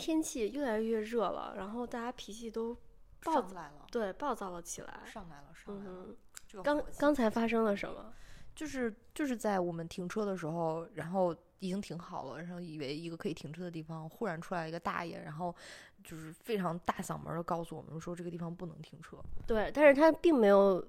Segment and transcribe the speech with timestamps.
[0.00, 2.76] 天气越来越热了，然后大家脾气都
[3.22, 5.00] 暴上来了，对暴躁了起来。
[5.04, 6.06] 上来了，上来了。
[6.54, 8.12] 嗯，刚刚才发生了什么？
[8.54, 15.54] 就是就是在我们停车的时候，然后已经停好了，然后以为一个可以停车的地方，忽然出来一个大爷，然后
[16.02, 19.16] 就是非常大嗓门的告诉我们说这个地方不能停车。
[19.46, 20.84] 对，但是他并没有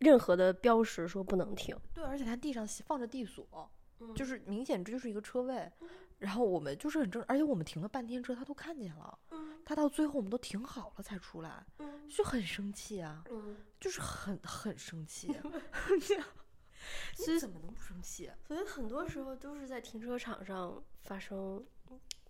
[0.00, 1.76] 任何的标识说不能停。
[1.94, 3.68] 对，而且他地上放着地锁，嗯
[4.14, 5.70] 就是明显这就是一个车位。
[6.18, 9.18] 然后我们就是很正，而且我们停了半天车，他都看见了。
[9.30, 15.26] 嗯他到最后我们都停好了才出来，嗯就很生气啊，嗯，就是很很生气。
[17.14, 18.30] 所以你怎么能不生气？
[18.46, 21.66] 所以很多时候都是在停车场上发生，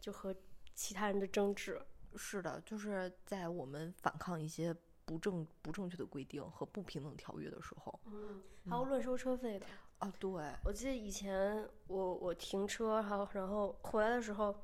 [0.01, 0.35] 就和
[0.75, 1.81] 其他人的争执。
[2.17, 9.67] 是的，就是在我们反抗一些不正不正确的规定和不平等条约的时候嗯，还有乱收车费的。
[9.99, 10.31] 啊，对，
[10.65, 14.55] 我记得以前我我停车，然后然后回来的时候，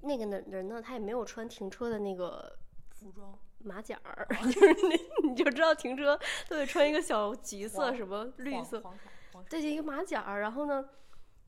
[0.00, 8.82] 那个人人呢，他也没有穿停车的那个服装马甲儿， 就是那你就知道停车都得穿一个小橘色什么绿色，
[9.50, 10.40] 对，就一个马甲儿。
[10.40, 10.88] 然后呢，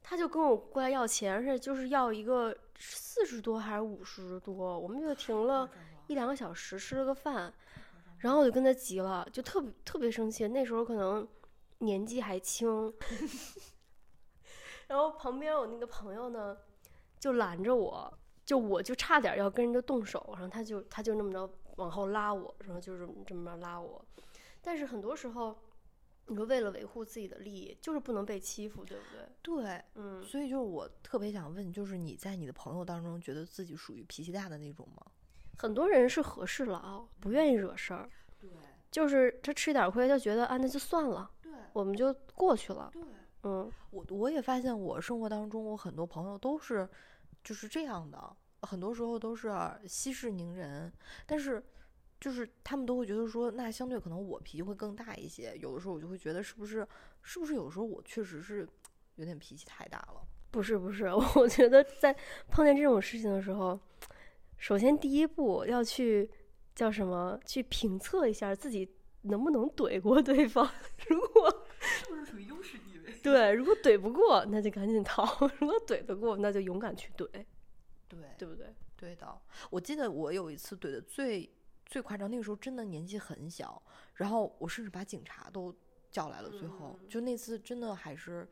[0.02, 5.70] 他就跟我过来要钱，是就是要一个四十多还是五十多，我们就停了
[6.08, 7.52] 一两个小时，吃了个饭，
[8.18, 10.46] 然后我就跟他急了，就特别特别生气。
[10.48, 11.26] 那时候可能
[11.80, 12.92] 年纪还轻，
[14.88, 16.56] 然后旁边我那个朋友呢，
[17.18, 24.04] 就拦着我，就我就差点要跟人家动手，然后他就他就那么着往后拉我，然后就是这么着拉我。
[24.60, 25.58] 但是很多时候，
[26.26, 29.62] 你说为了维护自己的利益，就是不能被欺负，对不对？
[29.62, 35.06] 对，嗯，所以就是我特别想问，就是你在你的朋友当中，觉得自己属于脾气大的那种吗？
[35.56, 38.50] 很多人是和事佬，不愿意惹事儿，对
[38.90, 41.39] 就是他吃一点亏，他觉得啊那就算了，对
[41.72, 42.90] 我们就过去了。
[42.92, 43.02] 对，
[43.42, 46.88] 嗯我我也发现我生活当中，我很多朋友都是
[47.42, 49.52] 就是这样的，很多时候都是
[49.86, 50.92] 息事宁人，
[51.26, 51.62] 但是
[52.20, 56.86] 就是他们都会觉得说，那相对可能我脾气会更大一些，有的时候我就会觉得是不是
[57.22, 58.68] 是不是有时候我确实是
[59.16, 60.22] 有点脾气太大了。
[60.50, 61.06] 不是不是，
[61.36, 62.14] 我觉得在
[62.48, 63.78] 碰见这种事情的时候，
[64.58, 66.28] 首先第一步要去
[66.74, 67.38] 叫什么？
[67.46, 68.86] 去评测一下自己
[69.22, 70.68] 能不能怼过 对方。
[71.08, 71.66] 如果
[72.06, 73.12] 就是属于优势地位。
[73.22, 75.24] 对，如果怼不过，那就赶紧逃；
[75.58, 77.28] 如果怼得过，那就勇敢去怼，
[78.08, 78.74] 对对不对？
[78.96, 81.50] 对的，我记得我有一次怼的最
[81.86, 83.82] 最夸张，那个时候真的年纪很小，
[84.14, 85.74] 然后我甚至把警察都
[86.10, 86.50] 叫来了。
[86.50, 88.46] 最后，嗯就那次真的还是，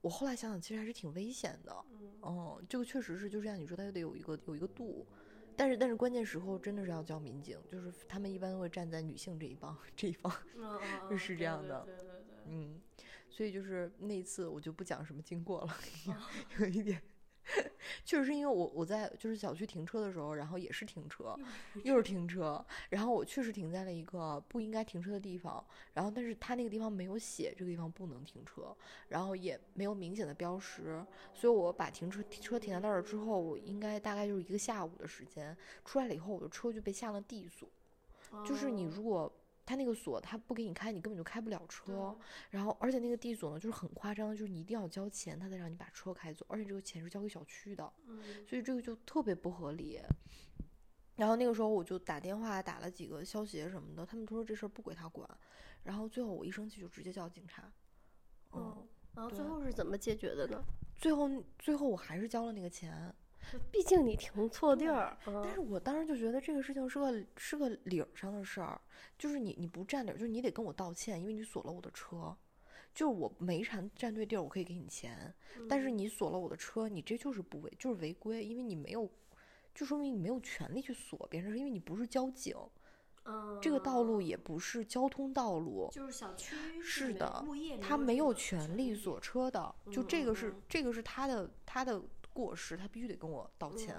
[0.00, 1.84] 我后来想想，其实还是挺危险的。
[1.90, 5.06] 嗯嗯，这个确实是，就像你说，它得有一个有一个度，
[5.58, 10.32] 但是但是关键时候真的是要叫民警，就是他们一般都会站在女性这一帮 这一方。
[10.54, 12.80] 嗯是这样的对对对对嗯，
[13.28, 15.72] 所以就是那一次我就不讲什么经过了，
[16.06, 16.14] 哦
[16.60, 17.02] 有一点。
[18.04, 21.34] 确实是因为我我在就是小区停车的时候，然后也是停车，
[21.82, 25.64] 又是停车，然后我确实停在了一个不应该停车的地方，
[25.94, 28.76] 然后但是他那个地方没有写这个地方不能停车，
[29.08, 37.68] 然后也没有明显的标识，所以我把停车车停在那儿之后，我应该大概就是一个下午的时间，出来了以后我的车就被下了地锁，
[38.44, 38.92] 就是你哦。
[38.94, 39.32] 如果
[39.68, 42.16] 他那个锁他不给你开，你根本就开不了车。
[42.48, 50.00] 然后，而且那个地锁呢，就是很夸张，就是你一定要交钱，他才让你把车开走，而且这个钱是交给小区的，嗯所以这个就特别不合理。
[51.16, 55.28] 然后那个时候我就打电话打了几个消协什么的，他们都说这事儿不归他管。
[55.82, 57.70] 然后最后我一生气就直接叫警察。
[58.52, 60.64] 嗯，嗯，然后最后是怎么解决的呢？
[60.96, 63.14] 最后最后我还是交了那个钱，
[63.70, 68.80] 毕竟你停错地儿，但是我当时就觉得这个事情是个是个理儿上的事儿，
[69.18, 72.36] 就是你你不占理儿，就是你得跟我道歉，因为你锁了我的车，
[72.94, 75.32] 就是我没站站对地儿，我可以给你钱，
[75.68, 79.08] 但是你锁了我的车，你这就是不违，就是违规，因为你没有，
[79.74, 82.56] 就说明你没有权利去锁别人，是因为你不是交警，
[83.24, 92.02] 嗯，这个道路也不是交通道路，就是小区是的物业他没有权权利锁车的，就嗯这个是这个是他的他的
[92.44, 93.96] 过失，他必须得跟我道歉。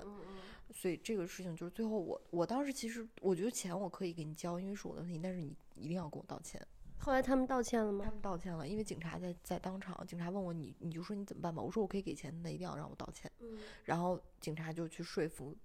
[0.72, 6.62] 所以这个事情就是最后我我当时其实我觉得钱我可以给你交，因为是我的问题，但是你一定要跟我道歉。
[7.00, 8.12] 后来他们道歉了吗他？
[8.12, 13.32] 们道歉了，因为警察在在当场，警察问我你你就说你怎么办吧，我说我可以给钱，那一定要让我道歉。
[13.40, 15.56] 嗯然后警察就去说服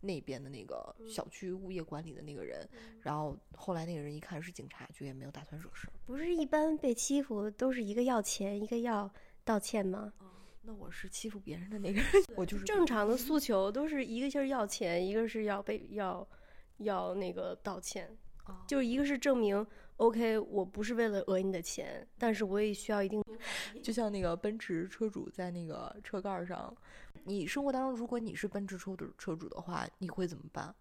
[0.00, 2.68] 那边的那个嗯小区物业管理的那个人，
[3.02, 5.92] 然后后来那个人一看是警察，就也没有打算惹事儿。
[6.06, 9.10] 不是一般被欺负都是一个要钱，一个要
[9.42, 10.12] 道歉吗？
[10.66, 12.06] 那我是欺负别人的那个人，
[12.36, 16.26] 我就是正常的诉求都是一个就是要钱，一个是要被要
[16.78, 19.66] 要那个道歉，啊就一个是证明
[19.98, 23.22] OK，我不是为了讹你的钱，但是我也需要一定。
[23.82, 26.74] 就像那个奔驰车主在那个车盖上，
[27.24, 30.74] 你生活当中如果你是奔驰车的车主的话，你会怎么办？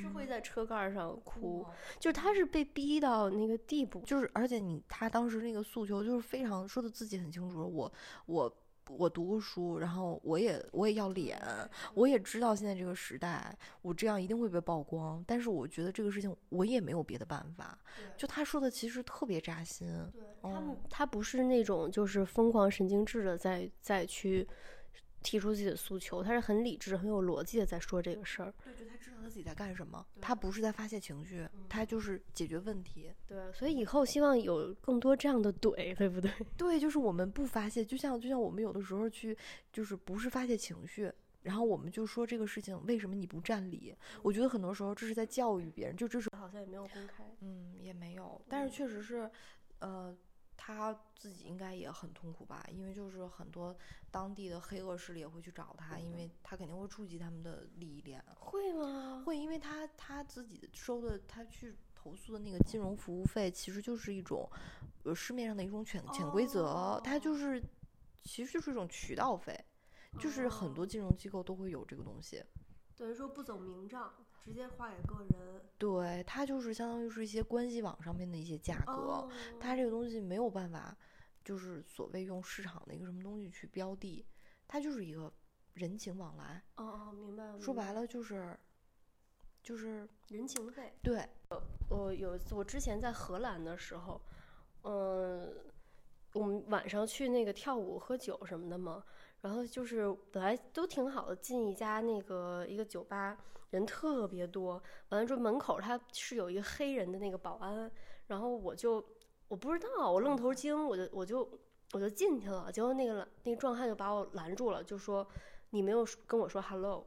[0.00, 1.66] 嗯，是会在车盖上哭，
[1.98, 7.92] 就是他是被逼到那个地步，就是而且你他当时那个诉求就是非常说的自己很清楚，我
[8.26, 8.56] 我。
[8.98, 11.40] 我读过书，然后我也我也要脸，
[11.94, 15.22] 我也知道现在这个时代，我这样一定会被曝光。
[15.28, 17.78] 但是我觉得这个事情我也没有别的办法。
[18.16, 19.86] 就他说的其实特别扎心。
[20.12, 24.44] 对，他他不是那种就是疯狂神经质的在在去
[25.22, 28.52] 提出自己的诉求，他是很理智、很有逻辑的在说这个事儿。
[28.64, 33.12] 对，就他知道他自己在干什么，他不是在发泄情绪，他就是解决问题。
[33.26, 36.30] 对，所以以后希望有更多这样的怼，对不对？
[36.56, 39.36] 对，就是我们不发泄，就像就像我们有的时候去，
[39.72, 41.12] 就是不是发泄情绪，
[41.42, 43.94] 然后我们就说这个事情为什么你不占理？
[44.22, 49.30] 我觉得很多时候这是在教育别人，就这是好像也没有公开，嗯，也没有，但是确实是，
[49.80, 50.16] 呃，
[50.62, 53.74] 他自己应该也很痛苦吧，因为就是很多
[54.10, 58.22] 当地的黑恶势力也会去找他，因为他肯定会触及他们的利益链。
[58.38, 59.22] 会吗？
[59.24, 61.74] 会，因为他他自己收的，他去。
[62.02, 64.50] 投诉的那个金融服务费其实就是一种，
[65.02, 67.62] 呃，市面上的一种潜潜规则，它就是，
[68.24, 69.54] 其实就是一种渠道费，
[70.18, 72.42] 就是很多金融机构都会有这个东西，
[73.00, 74.12] 等于说不走明账，
[74.42, 79.26] 直接划给个人，对，它就是相当于是一些关系网上面的一些价格，
[79.58, 80.94] 它这个东西没有办法，
[81.42, 84.26] 就是所谓用市场的一个什么东西去标的，
[84.68, 85.32] 它就是一个
[85.72, 88.54] 人情往来，哦哦，明白了，说白了就是。
[89.62, 90.90] 就是人情费。
[91.02, 91.22] 对，
[91.90, 94.18] 我有一次，我之前在荷兰的时候，
[94.84, 95.54] 嗯，
[96.32, 99.04] 我们晚上去那个跳舞、喝酒什么的嘛。
[99.42, 103.38] 然后就是本来都挺好的，进一家那个一个酒吧，
[103.70, 104.82] 人特别多。
[105.08, 107.90] 完了之后门口他是有一个黑人的那个保安，
[108.26, 109.02] 然后我就
[109.48, 111.50] 我不知道，我愣头青，我就我就
[111.92, 112.70] 我就进去了。
[112.70, 115.26] 结果那个那个壮汉就把我拦住了，就说
[115.70, 117.06] 你没有跟我说 hello。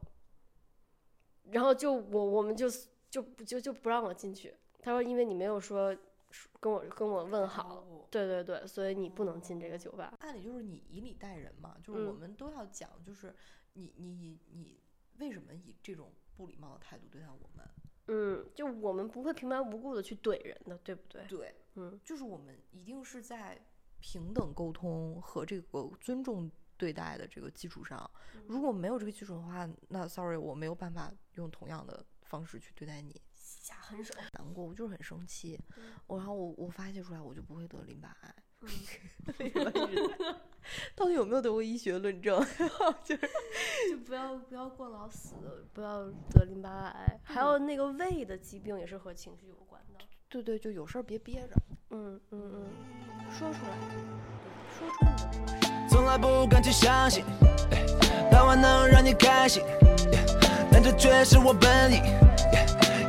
[1.52, 2.68] 然后就我我们就
[3.08, 4.56] 就就就不让我进去。
[4.80, 5.96] 他说：“因为你没有说
[6.60, 13.34] 跟我跟我问好，对对对，所以你不能进这个酒吧。”按理就是你以礼待人嘛，就是我们都要讲，就是
[13.74, 14.80] 你你你
[15.18, 17.68] 为什么以这种不礼貌的态度对待我们？
[18.06, 21.24] 嗯，就我们不会平白无故的去怼人的，对不对？
[21.26, 23.64] 对，嗯，就是我们一定是在
[24.00, 26.50] 平等沟通和这个尊重。
[26.76, 28.10] 对待的这个基础上，
[28.48, 33.22] 如果没有这个基础的话，那 sorry，我没有办法用同样的方式去对待你。
[33.62, 35.58] 下狠手，难过，我就是很生气。
[36.06, 38.34] 我然后我我发泄出来，我就不会得 淋巴癌。
[40.96, 42.40] 到底有没有得过医学论证？
[43.04, 43.28] 就是
[43.90, 45.34] 就不要不要过劳死，
[45.72, 47.20] 不要得淋巴癌。
[47.22, 50.04] 还有那个胃的疾病也是和情绪有关的。
[50.28, 51.54] 对对，就有事儿别憋着。
[51.90, 52.66] 嗯嗯嗯，
[53.30, 53.76] 说出来，
[54.78, 55.88] 说出你的。
[55.88, 57.22] 从来不敢去相信，
[58.30, 59.62] 但我能让你开心，
[60.72, 62.00] 但这却是我本意，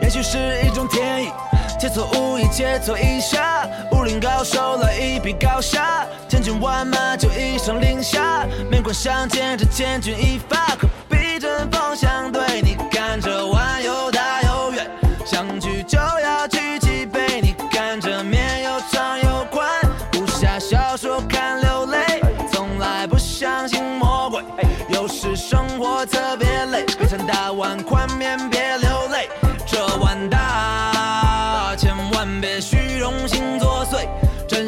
[0.05, 1.31] 也许是一种天意。
[1.79, 14.87] 切磋武艺，切磋一下，武林高手来一比高下，千军万马就一声令下，面馆相见这千钧一发，可逼阵方向对你看这碗又大又圆，
[15.25, 15.97] 相聚就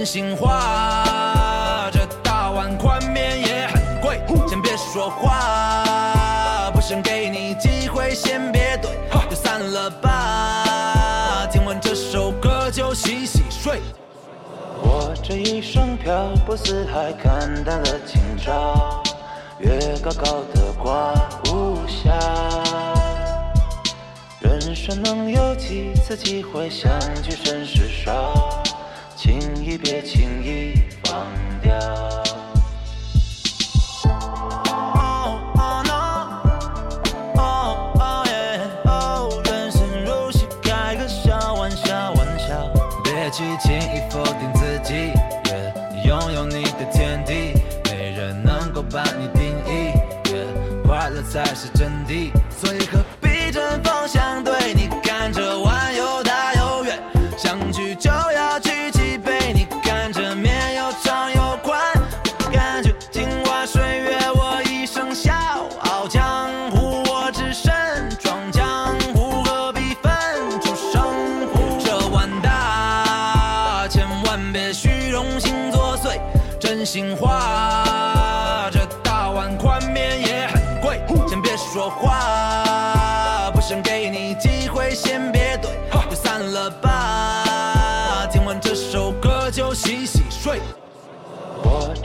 [0.07, 1.89] 心话。
[1.91, 8.87] 这大碗宽面也很贵，先别说话，不想给你机会，先别怼，
[9.29, 11.45] 就散了吧。
[11.51, 13.81] 听完这首歌就洗洗睡。
[14.81, 19.03] 我这一生漂泊四海，看淡了今朝，
[19.59, 21.13] 月高高的挂
[21.51, 22.13] 无暇。
[24.39, 26.89] 人生能有几次机会相
[27.21, 28.63] 聚，甚是少，
[29.27, 31.27] 轻易别轻易放
[31.61, 31.73] 掉。
[39.43, 42.71] 人生如戏，开个小玩笑，玩笑，
[43.03, 45.11] 别去轻易否定自己。
[46.05, 47.51] 拥有你的天地，
[47.91, 49.91] 没人能够把你定义。
[50.85, 53.03] 快乐才是真谛，所以何。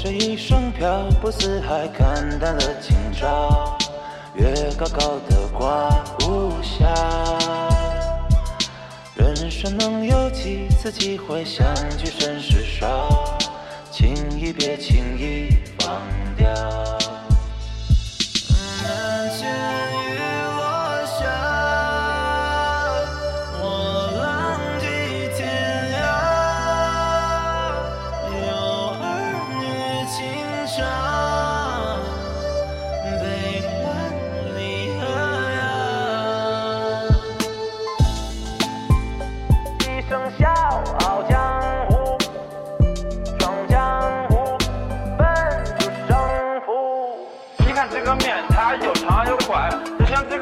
[0.04, 3.78] 这一生漂泊四海，看淡了今朝，
[4.34, 6.92] 月高高的挂无暇。
[9.14, 13.38] 人生能有几次机会相聚，甚是少，
[13.92, 16.02] 轻易别轻易放
[16.36, 16.52] 掉。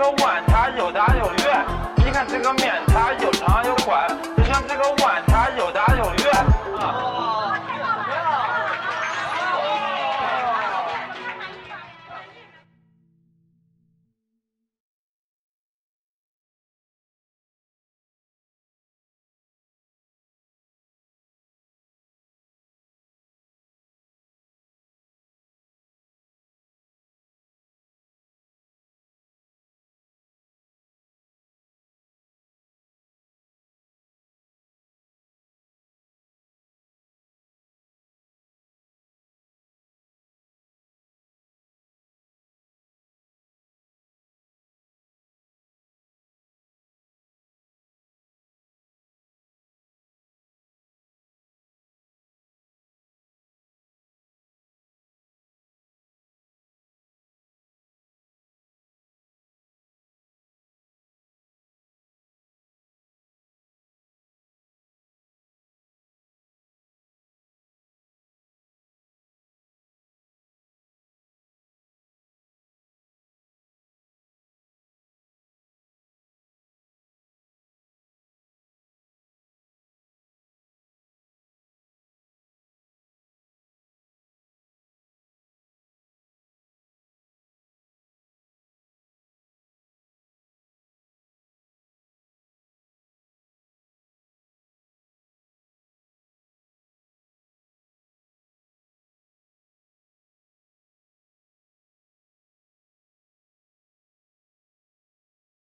[0.00, 1.64] 个碗，它有大有圆。
[1.96, 5.19] 你看这个面，它又长又宽，就像这个碗，